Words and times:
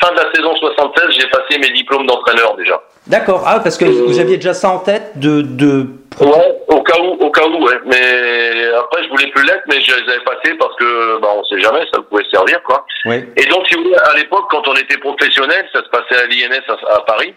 Fin 0.00 0.12
de 0.12 0.16
la 0.16 0.32
saison 0.32 0.54
76, 0.56 1.10
j'ai 1.18 1.26
passé 1.28 1.58
mes 1.58 1.70
diplômes 1.70 2.06
d'entraîneur 2.06 2.54
déjà. 2.56 2.80
D'accord. 3.06 3.42
Ah, 3.46 3.60
parce 3.62 3.76
que 3.76 3.84
vous 3.86 4.18
aviez 4.20 4.36
déjà 4.36 4.54
ça 4.54 4.70
en 4.70 4.78
tête 4.78 5.18
de. 5.18 5.42
de... 5.42 5.86
Ouais, 6.20 6.58
au 6.68 6.82
cas 6.82 6.98
où, 7.00 7.12
au 7.24 7.30
cas 7.30 7.46
où, 7.46 7.64
ouais. 7.64 7.78
Mais 7.86 8.66
après, 8.76 9.02
je 9.04 9.08
voulais 9.08 9.28
plus 9.30 9.44
l'être, 9.44 9.62
mais 9.68 9.80
je 9.80 9.94
les 9.94 10.12
avais 10.12 10.24
passés 10.24 10.54
parce 10.58 10.74
que, 10.76 11.20
bah, 11.20 11.28
on 11.36 11.42
sait 11.44 11.60
jamais, 11.60 11.80
ça 11.92 12.00
pouvait 12.02 12.24
servir, 12.30 12.62
quoi. 12.64 12.84
Oui. 13.06 13.24
Et 13.36 13.46
donc, 13.46 13.66
si 13.66 13.74
vous 13.76 13.84
voulez, 13.84 13.96
à 13.96 14.14
l'époque, 14.16 14.46
quand 14.50 14.66
on 14.68 14.74
était 14.74 14.98
professionnel, 14.98 15.66
ça 15.72 15.82
se 15.82 15.88
passait 15.88 16.22
à 16.22 16.26
l'INS 16.26 16.62
à, 16.68 16.94
à 16.96 17.00
Paris. 17.02 17.34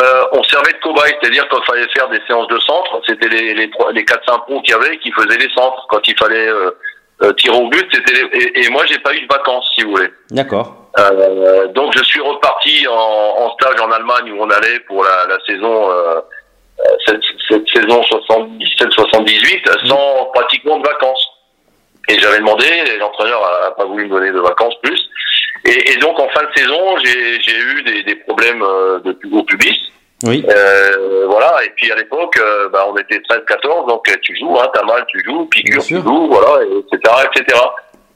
Euh, 0.00 0.22
on 0.32 0.42
servait 0.44 0.72
de 0.72 0.78
cobaye, 0.82 1.14
c'est-à-dire 1.20 1.46
quand 1.50 1.58
il 1.60 1.66
fallait 1.66 1.88
faire 1.92 2.08
des 2.08 2.20
séances 2.26 2.48
de 2.48 2.58
centre, 2.60 3.00
c'était 3.06 3.28
les 3.28 3.52
les 3.52 3.70
les 3.92 4.04
quatre 4.06 4.24
cinq 4.26 4.38
pros 4.46 4.62
qu'il 4.62 4.72
y 4.72 4.74
avait 4.74 4.96
qui 4.98 5.12
faisaient 5.12 5.36
les 5.36 5.50
centres. 5.54 5.86
Quand 5.90 6.00
il 6.08 6.16
fallait 6.16 6.48
euh, 6.48 6.70
euh, 7.22 7.32
tirer 7.34 7.54
au 7.58 7.68
but, 7.68 7.86
c'était 7.92 8.14
les- 8.14 8.38
et, 8.40 8.64
et 8.64 8.70
moi 8.70 8.86
j'ai 8.86 8.98
pas 9.00 9.12
eu 9.14 9.20
de 9.20 9.26
vacances, 9.30 9.70
si 9.74 9.82
vous 9.84 9.90
voulez. 9.90 10.08
D'accord. 10.30 10.74
Euh, 10.98 11.68
donc 11.68 11.92
je 11.96 12.02
suis 12.02 12.20
reparti 12.20 12.86
en, 12.88 12.92
en 12.92 13.50
stage 13.52 13.80
en 13.80 13.90
Allemagne 13.92 14.32
où 14.32 14.42
on 14.42 14.50
allait 14.50 14.80
pour 14.80 15.04
la, 15.04 15.26
la 15.28 15.38
saison 15.46 15.88
euh, 15.90 16.20
euh, 16.80 16.84
cette, 17.06 17.22
cette 17.48 17.68
saison 17.68 18.00
77-78 18.00 19.86
sans 19.86 20.30
pratiquement 20.34 20.78
de 20.78 20.86
vacances. 20.86 21.26
Et 22.08 22.18
j'avais 22.18 22.38
demandé, 22.38 22.66
l'entraîneur 22.98 23.40
a, 23.44 23.74
pas 23.76 23.84
voulu 23.84 24.06
me 24.06 24.10
donner 24.10 24.32
de 24.32 24.40
vacances 24.40 24.74
plus. 24.82 25.00
Et, 25.64 25.92
et 25.92 25.96
donc 25.98 26.18
en 26.18 26.28
fin 26.30 26.42
de 26.42 26.50
saison, 26.56 26.96
j'ai 27.04 27.56
eu 27.56 27.82
des, 27.82 28.02
des 28.02 28.16
problèmes 28.16 28.62
euh, 28.62 28.98
de 29.00 29.16
au 29.32 29.42
pubis. 29.44 29.78
Oui. 30.24 30.44
Euh, 30.50 31.26
voilà, 31.28 31.64
et 31.64 31.70
puis 31.76 31.90
à 31.90 31.96
l'époque, 31.96 32.38
bah, 32.72 32.86
on 32.90 32.96
était 32.98 33.20
13-14, 33.20 33.88
donc 33.88 34.04
tu 34.20 34.36
joues, 34.36 34.58
hein, 34.58 34.68
t'as 34.74 34.82
mal, 34.84 35.02
tu 35.08 35.22
joues, 35.24 35.46
piqûre, 35.46 35.82
tu 35.82 35.96
joues, 35.96 36.26
voilà, 36.26 36.62
et 36.62 36.78
etc., 36.78 37.14
etc. 37.32 37.58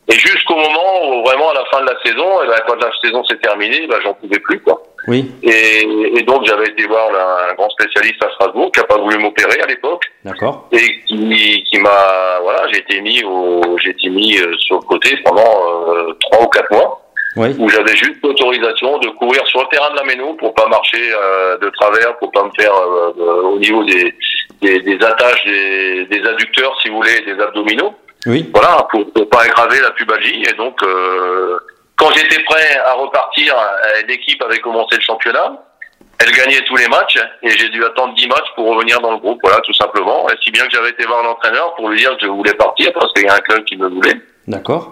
Et 0.09 0.13
jusqu'au 0.19 0.57
moment 0.57 1.09
où 1.09 1.25
vraiment 1.25 1.51
à 1.51 1.55
la 1.55 1.65
fin 1.71 1.81
de 1.81 1.87
la 1.87 1.99
saison, 2.05 2.43
et 2.43 2.47
ben, 2.47 2.59
quand 2.67 2.77
la 2.77 2.91
saison 3.03 3.25
s'est 3.25 3.39
terminée, 3.39 3.87
ben, 3.87 3.97
j'en 4.03 4.13
pouvais 4.15 4.39
plus, 4.39 4.61
quoi. 4.61 4.83
Oui. 5.09 5.31
Et, 5.43 5.87
et 6.19 6.23
donc 6.23 6.45
j'avais 6.47 6.67
été 6.67 6.87
voir 6.87 7.09
un, 7.11 7.51
un 7.51 7.55
grand 7.55 7.69
spécialiste 7.71 8.23
à 8.25 8.31
Strasbourg 8.33 8.71
qui 8.73 8.81
a 8.81 8.85
pas 8.85 8.97
voulu 8.99 9.19
m'opérer 9.19 9.61
à 9.61 9.67
l'époque 9.67 10.03
D'accord. 10.25 10.67
et 10.73 11.01
qui, 11.07 11.65
qui 11.71 11.79
m'a, 11.79 12.39
voilà, 12.43 12.67
j'ai 12.73 12.79
été 12.81 13.01
mis 13.03 13.23
au, 13.25 13.77
j'ai 13.83 13.91
été 13.91 14.09
mis 14.09 14.39
euh, 14.39 14.55
sur 14.59 14.77
le 14.77 14.83
côté 14.87 15.15
pendant 15.25 15.43
euh, 15.89 16.13
trois 16.21 16.43
ou 16.45 16.49
quatre 16.49 16.71
mois 16.73 17.03
Oui. 17.37 17.49
où 17.59 17.69
j'avais 17.69 17.95
juste 17.97 18.17
l'autorisation 18.23 18.97
de 18.99 19.09
courir 19.11 19.47
sur 19.47 19.61
le 19.61 19.67
terrain 19.69 19.91
de 19.91 19.97
la 19.97 20.05
Méno 20.05 20.33
pour 20.35 20.55
pas 20.55 20.67
marcher 20.69 21.03
euh, 21.13 21.59
de 21.59 21.69
travers, 21.71 22.17
pour 22.19 22.31
pas 22.33 22.45
me 22.45 22.51
faire 22.59 22.73
euh, 22.75 23.43
au 23.43 23.59
niveau 23.59 23.85
des, 23.85 24.15
des, 24.63 24.81
des 24.81 25.05
attaches 25.05 25.45
des, 25.45 26.07
des 26.07 26.27
adducteurs, 26.27 26.79
si 26.81 26.89
vous 26.89 26.97
voulez, 26.97 27.21
des 27.27 27.39
abdominaux. 27.43 27.95
Oui. 28.27 28.51
Voilà, 28.55 28.87
pour, 28.91 29.13
pour 29.13 29.29
pas 29.29 29.43
aggraver 29.43 29.81
la 29.81 29.91
pubalgie. 29.91 30.43
Et 30.49 30.53
donc, 30.55 30.83
euh, 30.83 31.59
quand 31.97 32.11
j'étais 32.13 32.43
prêt 32.45 32.79
à 32.85 32.93
repartir, 32.95 33.55
l'équipe 34.09 34.43
avait 34.43 34.61
commencé 34.61 34.97
le 34.97 35.03
championnat. 35.03 35.53
Elle 36.19 36.33
gagnait 36.33 36.63
tous 36.63 36.77
les 36.77 36.89
matchs 36.89 37.19
et 37.43 37.51
j'ai 37.51 37.69
dû 37.69 37.85
attendre 37.85 38.15
10 38.15 38.29
matchs 38.29 38.49
pour 38.55 38.75
revenir 38.75 39.01
dans 39.01 39.11
le 39.13 39.19
groupe, 39.19 39.41
voilà, 39.43 39.61
tout 39.61 39.75
simplement. 39.75 40.29
Et 40.31 40.35
si 40.43 40.51
bien 40.51 40.65
que 40.65 40.71
j'avais 40.71 40.91
été 40.91 41.05
voir 41.07 41.23
l'entraîneur 41.23 41.75
pour 41.75 41.89
lui 41.89 41.99
dire 41.99 42.17
que 42.17 42.27
je 42.27 42.31
voulais 42.31 42.55
partir 42.55 42.93
parce 42.93 43.13
qu'il 43.13 43.25
y 43.25 43.29
a 43.29 43.35
un 43.35 43.41
club 43.41 43.65
qui 43.65 43.77
me 43.77 43.89
voulait. 43.89 44.17
D'accord. 44.47 44.91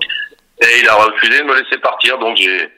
Et 0.60 0.80
il 0.80 0.88
a 0.88 0.94
refusé 0.94 1.38
de 1.38 1.44
me 1.44 1.54
laisser 1.54 1.78
partir, 1.78 2.18
donc 2.18 2.36
j'ai 2.36 2.70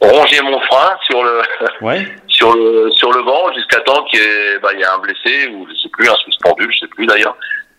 rongé 0.00 0.40
mon 0.42 0.60
frein 0.62 0.96
sur 1.04 1.22
le 1.22 1.42
Ouais. 1.80 2.06
sur 2.28 2.54
le 2.54 2.90
sur 2.90 3.12
le 3.12 3.22
banc 3.22 3.52
jusqu'à 3.54 3.80
temps 3.80 4.02
qu'il 4.04 4.20
y 4.20 4.22
ait 4.22 4.58
bah, 4.58 4.70
il 4.74 4.80
y 4.80 4.84
a 4.84 4.94
un 4.94 4.98
blessé 4.98 5.48
ou 5.48 5.66
je 5.68 5.74
sais 5.80 5.88
plus 5.92 6.08
un 6.08 6.16
suspendu, 6.16 6.68
je 6.72 6.80
sais 6.80 6.88
plus 6.88 7.06
d'ailleurs, 7.06 7.36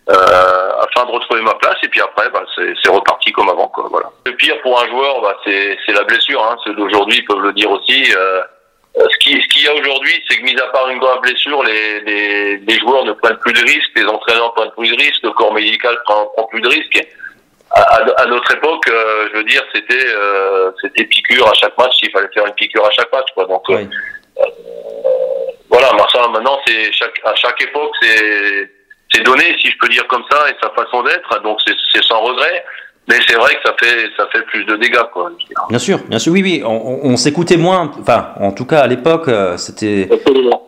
afin 0.08 1.06
de 1.06 1.12
retrouver 1.12 1.40
ma 1.42 1.54
place. 1.54 1.76
Et 1.82 1.88
puis 1.88 2.00
après, 2.00 2.28
bah, 2.30 2.42
c'est 2.56 2.90
reparti 2.90 3.32
comme 3.32 3.48
avant, 3.48 3.68
quoi. 3.68 3.86
Voilà. 3.90 4.10
Le 4.26 4.32
pire 4.36 4.60
pour 4.62 4.80
un 4.80 4.86
joueur, 4.88 5.20
bah, 5.22 5.36
c'est 5.44 5.76
la 5.88 6.02
blessure. 6.04 6.42
Hein. 6.44 6.56
Ceux 6.64 6.74
d'aujourd'hui 6.74 7.22
peuvent 7.22 7.40
le 7.40 7.52
dire 7.52 7.70
aussi. 7.70 8.12
Euh, 8.16 8.42
euh, 8.96 9.04
ce 9.10 9.18
qui 9.18 9.42
ce 9.42 9.48
qu'il 9.48 9.62
y 9.64 9.68
a 9.68 9.74
aujourd'hui, 9.74 10.22
c'est 10.28 10.36
que 10.38 10.44
mis 10.44 10.56
à 10.56 10.66
part 10.66 10.88
une 10.88 10.98
grave 11.00 11.20
blessure, 11.20 11.62
les, 11.64 12.00
les 12.02 12.56
les 12.58 12.78
joueurs 12.78 13.04
ne 13.04 13.12
prennent 13.12 13.38
plus 13.38 13.52
de 13.52 13.60
risques, 13.62 13.90
les 13.96 14.04
entraîneurs 14.06 14.54
prennent 14.54 14.70
plus 14.76 14.88
de 14.88 14.94
risques, 14.96 15.22
le 15.24 15.32
corps 15.32 15.52
médical 15.52 15.98
prend, 16.04 16.26
prend 16.36 16.44
plus 16.44 16.60
de 16.60 16.68
risques. 16.68 17.04
À, 17.72 17.80
à- 18.20 18.26
notre 18.26 18.54
époque, 18.54 18.86
euh, 18.88 19.28
je 19.32 19.38
veux 19.38 19.44
dire, 19.44 19.62
c'était 19.74 20.06
euh, 20.06 20.70
c'était 20.80 21.04
piqûre 21.06 21.48
à 21.48 21.54
chaque 21.54 21.76
match. 21.76 21.94
Il 22.02 22.10
fallait 22.12 22.28
faire 22.32 22.46
une 22.46 22.54
piqûre 22.54 22.86
à 22.86 22.90
chaque 22.92 23.12
match, 23.12 23.26
quoi. 23.34 23.46
Donc 23.46 23.68
euh, 23.70 23.78
Oui. 23.78 23.88
voilà, 25.68 25.92
maintenant, 26.30 26.58
c'est 26.66 26.92
chaque, 26.92 27.20
à 27.24 27.34
chaque 27.34 27.60
époque, 27.62 27.90
c'est, 28.00 28.70
c'est 29.12 29.22
donné, 29.22 29.56
si 29.60 29.70
je 29.70 29.73
peux 29.84 29.92
dire 29.92 30.06
comme 30.08 30.24
ça, 30.30 30.48
et 30.50 30.54
sa 30.62 30.70
façon 30.70 31.02
d'être. 31.02 31.42
Donc, 31.42 31.58
c'est, 31.66 32.02
sans 32.02 32.20
regret. 32.20 32.64
Mais 33.08 33.16
c'est 33.28 33.36
vrai 33.36 33.54
que 33.56 33.60
ça 33.68 33.74
fait, 33.78 34.08
ça 34.16 34.26
fait 34.32 34.42
plus 34.46 34.64
de 34.64 34.76
dégâts, 34.76 34.96
quoi. 35.12 35.30
Bien 35.68 35.78
sûr, 35.78 35.98
bien 36.08 36.18
sûr, 36.18 36.32
oui, 36.32 36.42
oui. 36.42 36.62
On, 36.64 36.70
on- 36.70 37.00
on 37.12 37.16
s'écoutait 37.18 37.58
moins. 37.58 37.90
Enfin, 38.00 38.30
en 38.40 38.50
tout 38.52 38.64
cas, 38.64 38.80
à 38.80 38.86
l'époque, 38.86 39.28
euh, 39.28 39.58
c'était. 39.58 40.08
Absolument. 40.10 40.60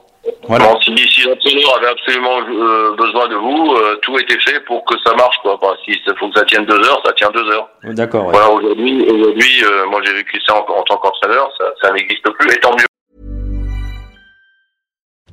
Voilà. 0.49 0.66
Bon, 0.66 0.81
si, 0.82 0.93
si 1.09 1.22
l'entraîneur 1.22 1.76
avait 1.78 1.87
absolument 1.88 2.38
euh, 2.41 2.94
besoin 2.97 3.26
de 3.28 3.37
vous, 3.37 3.75
euh, 3.76 3.97
tout 4.03 4.19
était 4.19 4.38
fait 4.41 4.60
pour 4.66 4.84
que 4.84 4.94
ça 5.05 5.15
marche, 5.15 5.38
quoi. 5.43 5.55
Enfin, 5.55 5.75
si 5.84 5.93
il 5.93 6.15
faut 6.19 6.28
que 6.28 6.38
ça 6.38 6.44
tienne 6.44 6.66
deux 6.66 6.78
heures, 6.87 7.00
ça 7.06 7.12
tient 7.15 7.31
deux 7.31 7.49
heures. 7.50 7.69
D'accord. 7.84 8.26
ouais. 8.26 8.32
Voilà, 8.32 8.50
aujourd'hui, 8.50 9.06
aujourd'hui, 9.09 9.65
euh, 9.65 9.87
moi 9.87 10.00
j'ai 10.05 10.12
vécu 10.12 10.38
ça 10.47 10.55
en, 10.56 10.59
en 10.72 10.82
tant 10.82 10.97
qu'entraîneur, 10.99 11.49
ça, 11.59 11.65
ça 11.81 11.93
n'existe 11.93 12.28
plus, 12.38 12.50
et 12.53 12.60
tant 12.60 12.72
mieux. 12.76 12.84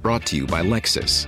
Brought 0.01 0.23
to 0.25 0.35
you 0.37 0.45
by 0.47 0.63
Lexus. 0.63 1.27